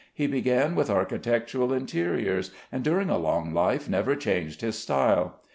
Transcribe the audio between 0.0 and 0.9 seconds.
He began with